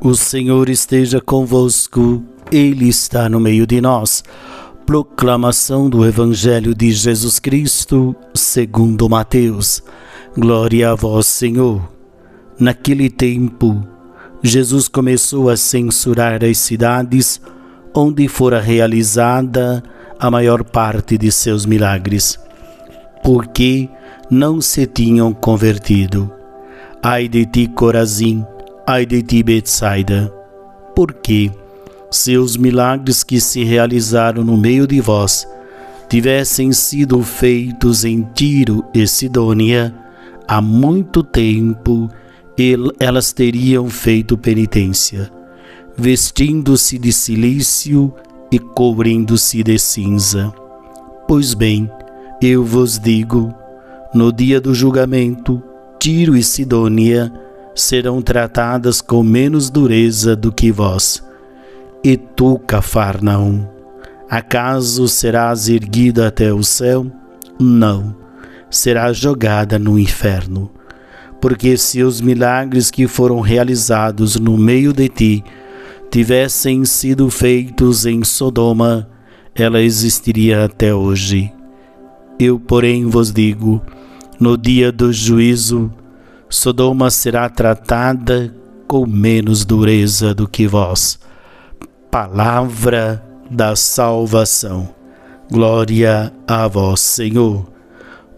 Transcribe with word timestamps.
O 0.00 0.14
Senhor 0.14 0.68
esteja 0.68 1.20
convosco, 1.20 2.22
Ele 2.52 2.88
está 2.88 3.28
no 3.28 3.40
meio 3.40 3.66
de 3.66 3.80
nós. 3.80 4.22
Proclamação 4.86 5.90
do 5.90 6.06
Evangelho 6.06 6.72
de 6.72 6.92
Jesus 6.92 7.40
Cristo, 7.40 8.14
segundo 8.32 9.08
Mateus. 9.08 9.82
Glória 10.36 10.92
a 10.92 10.94
vós, 10.94 11.26
Senhor. 11.26 11.82
Naquele 12.60 13.10
tempo, 13.10 13.82
Jesus 14.40 14.86
começou 14.86 15.50
a 15.50 15.56
censurar 15.56 16.44
as 16.44 16.58
cidades 16.58 17.40
onde 17.92 18.28
fora 18.28 18.60
realizada 18.60 19.82
a 20.16 20.30
maior 20.30 20.62
parte 20.62 21.18
de 21.18 21.32
seus 21.32 21.66
milagres, 21.66 22.38
porque 23.24 23.88
não 24.30 24.60
se 24.60 24.86
tinham 24.86 25.32
convertido. 25.32 26.30
Ai 27.02 27.26
de 27.26 27.44
ti, 27.46 27.66
Corazim! 27.66 28.46
Ai 28.90 29.04
de 29.04 29.22
ti, 29.22 29.42
Betsaida, 29.42 30.32
porque 30.96 31.50
se 32.10 32.38
os 32.38 32.56
milagres 32.56 33.22
que 33.22 33.38
se 33.38 33.62
realizaram 33.62 34.42
no 34.42 34.56
meio 34.56 34.86
de 34.86 34.98
vós 34.98 35.46
tivessem 36.08 36.72
sido 36.72 37.22
feitos 37.22 38.06
em 38.06 38.26
Tiro 38.34 38.82
e 38.94 39.06
Sidônia, 39.06 39.94
há 40.48 40.62
muito 40.62 41.22
tempo 41.22 42.08
elas 42.98 43.30
teriam 43.30 43.90
feito 43.90 44.38
penitência, 44.38 45.30
vestindo-se 45.94 46.98
de 46.98 47.12
silício 47.12 48.10
e 48.50 48.58
cobrindo-se 48.58 49.62
de 49.62 49.78
cinza. 49.78 50.50
Pois 51.28 51.52
bem, 51.52 51.90
eu 52.40 52.64
vos 52.64 52.98
digo, 52.98 53.54
no 54.14 54.32
dia 54.32 54.58
do 54.58 54.74
julgamento, 54.74 55.62
Tiro 56.00 56.34
e 56.34 56.42
Sidônia 56.42 57.30
serão 57.80 58.20
tratadas 58.20 59.00
com 59.00 59.22
menos 59.22 59.70
dureza 59.70 60.34
do 60.34 60.52
que 60.52 60.70
vós. 60.72 61.22
E 62.02 62.16
tu, 62.16 62.58
Cafarnaum, 62.58 63.66
acaso 64.28 65.08
serás 65.08 65.68
erguida 65.68 66.28
até 66.28 66.52
o 66.52 66.62
céu? 66.62 67.06
Não, 67.58 68.14
serás 68.70 69.16
jogada 69.16 69.78
no 69.78 69.98
inferno. 69.98 70.70
Porque 71.40 71.76
se 71.76 72.02
os 72.02 72.20
milagres 72.20 72.90
que 72.90 73.06
foram 73.06 73.40
realizados 73.40 74.36
no 74.36 74.56
meio 74.56 74.92
de 74.92 75.08
ti 75.08 75.44
tivessem 76.10 76.84
sido 76.84 77.30
feitos 77.30 78.06
em 78.06 78.24
Sodoma, 78.24 79.08
ela 79.54 79.80
existiria 79.80 80.64
até 80.64 80.92
hoje. 80.92 81.52
Eu, 82.40 82.58
porém, 82.58 83.06
vos 83.06 83.32
digo: 83.32 83.80
no 84.38 84.56
dia 84.56 84.90
do 84.90 85.12
juízo, 85.12 85.92
Sodoma 86.50 87.10
será 87.10 87.48
tratada 87.48 88.54
com 88.86 89.06
menos 89.06 89.66
dureza 89.66 90.34
do 90.34 90.48
que 90.48 90.66
vós. 90.66 91.18
Palavra 92.10 93.22
da 93.50 93.76
salvação. 93.76 94.88
Glória 95.50 96.32
a 96.46 96.66
vós, 96.66 97.00
Senhor. 97.00 97.66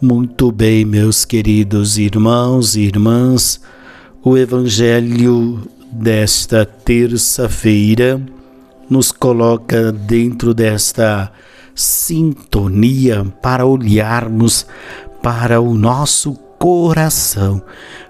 Muito 0.00 0.52
bem, 0.52 0.84
meus 0.84 1.24
queridos 1.24 1.98
irmãos 1.98 2.76
e 2.76 2.82
irmãs, 2.82 3.60
o 4.22 4.36
Evangelho 4.36 5.66
desta 5.90 6.64
terça-feira 6.64 8.20
nos 8.88 9.10
coloca 9.10 9.90
dentro 9.90 10.54
desta 10.54 11.32
sintonia 11.74 13.24
para 13.42 13.66
olharmos 13.66 14.66
para 15.22 15.60
o 15.60 15.74
nosso 15.74 16.45
coração 16.58 17.62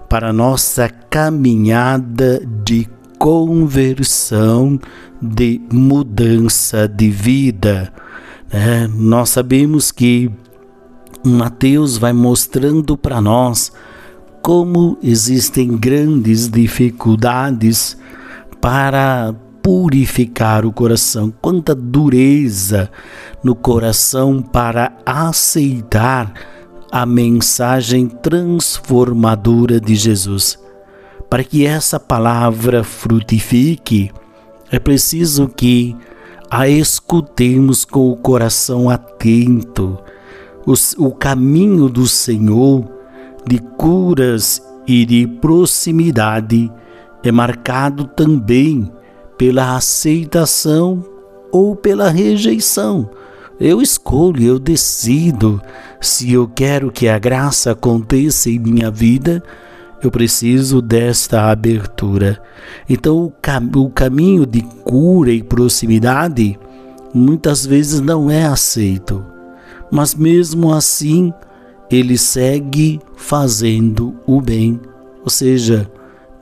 para 0.09 0.31
nossa 0.31 0.89
caminhada 0.89 2.41
de 2.63 2.87
conversão, 3.17 4.79
de 5.21 5.61
mudança 5.71 6.87
de 6.87 7.09
vida. 7.09 7.91
É, 8.49 8.87
nós 8.87 9.29
sabemos 9.29 9.91
que 9.91 10.31
Mateus 11.25 11.97
vai 11.97 12.13
mostrando 12.13 12.97
para 12.97 13.19
nós 13.19 13.71
como 14.41 14.97
existem 15.03 15.75
grandes 15.75 16.47
dificuldades 16.49 17.97
para 18.61 19.35
purificar 19.61 20.65
o 20.65 20.71
coração, 20.71 21.33
quanta 21.41 21.75
dureza 21.75 22.89
no 23.43 23.53
coração 23.53 24.41
para 24.41 24.93
aceitar 25.05 26.33
a 26.91 27.05
mensagem 27.05 28.07
transformadora 28.07 29.79
de 29.79 29.95
Jesus. 29.95 30.57
Para 31.29 31.43
que 31.43 31.65
essa 31.65 31.99
palavra 31.99 32.83
frutifique, 32.83 34.11
é 34.71 34.79
preciso 34.79 35.47
que 35.49 35.95
a 36.49 36.67
escutemos 36.67 37.83
com 37.83 38.09
o 38.09 38.15
coração 38.15 38.89
atento. 38.89 39.97
O, 40.65 40.73
o 41.05 41.11
caminho 41.11 41.89
do 41.89 42.07
Senhor 42.07 42.85
de 43.45 43.59
curas 43.59 44.61
e 44.85 45.05
de 45.05 45.27
proximidade 45.27 46.71
é 47.23 47.31
marcado 47.31 48.05
também 48.05 48.89
pela 49.37 49.75
aceitação 49.75 51.03
ou 51.51 51.75
pela 51.75 52.09
rejeição 52.09 53.09
eu 53.59 53.81
escolho, 53.81 54.43
eu 54.43 54.59
decido 54.59 55.61
se 55.99 56.31
eu 56.31 56.47
quero 56.47 56.91
que 56.91 57.07
a 57.07 57.17
graça 57.17 57.71
aconteça 57.71 58.49
em 58.49 58.59
minha 58.59 58.91
vida. 58.91 59.43
Eu 60.01 60.11
preciso 60.11 60.79
desta 60.79 61.49
abertura. 61.49 62.39
Então, 62.87 63.25
o, 63.25 63.31
cam 63.41 63.67
o 63.75 63.89
caminho 63.89 64.45
de 64.45 64.61
cura 64.61 65.31
e 65.31 65.41
proximidade 65.41 66.59
muitas 67.13 67.65
vezes 67.65 67.99
não 67.99 68.29
é 68.29 68.45
aceito, 68.45 69.25
mas 69.89 70.13
mesmo 70.13 70.71
assim 70.71 71.33
ele 71.89 72.17
segue 72.17 72.99
fazendo 73.15 74.15
o 74.27 74.39
bem. 74.39 74.79
Ou 75.23 75.29
seja, 75.29 75.89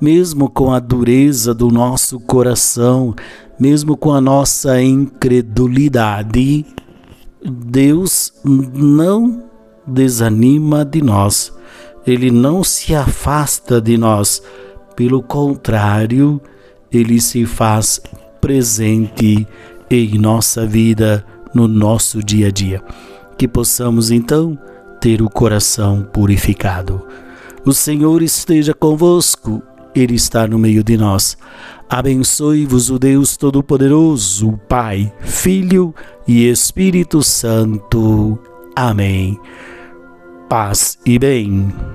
mesmo 0.01 0.49
com 0.49 0.73
a 0.73 0.79
dureza 0.79 1.53
do 1.53 1.69
nosso 1.69 2.19
coração, 2.19 3.15
mesmo 3.57 3.95
com 3.95 4.11
a 4.11 4.19
nossa 4.19 4.81
incredulidade, 4.81 6.65
Deus 7.49 8.33
não 8.43 9.43
desanima 9.85 10.83
de 10.83 11.01
nós, 11.01 11.53
ele 12.05 12.31
não 12.31 12.63
se 12.63 12.95
afasta 12.95 13.81
de 13.81 13.97
nós, 13.97 14.41
pelo 14.95 15.21
contrário, 15.21 16.41
ele 16.91 17.19
se 17.19 17.45
faz 17.45 17.99
presente 18.39 19.47
em 19.89 20.17
nossa 20.17 20.65
vida, 20.65 21.25
no 21.53 21.67
nosso 21.67 22.23
dia 22.23 22.47
a 22.47 22.51
dia. 22.51 22.81
Que 23.37 23.47
possamos 23.47 24.11
então 24.11 24.57
ter 25.01 25.21
o 25.21 25.29
coração 25.29 26.07
purificado. 26.13 27.05
O 27.65 27.73
Senhor 27.73 28.21
esteja 28.21 28.73
convosco, 28.73 29.61
Ele 29.95 30.15
está 30.15 30.45
no 30.45 30.59
meio 30.59 30.83
de 30.83 30.97
nós. 30.97 31.37
Abençoe-vos 31.89 32.89
o 32.89 32.99
Deus 32.99 33.37
Todo-Poderoso, 33.37 34.59
Pai, 34.67 35.11
Filho 35.21 35.95
e 36.27 36.49
Espírito 36.49 37.23
Santo. 37.23 38.37
Amém. 38.75 39.39
Paz 40.49 40.97
e 41.05 41.17
bem. 41.17 41.73